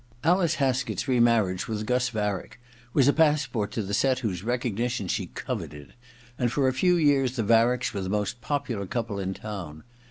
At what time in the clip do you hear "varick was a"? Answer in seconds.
2.09-3.13